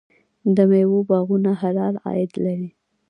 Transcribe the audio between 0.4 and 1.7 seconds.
د میوو باغونه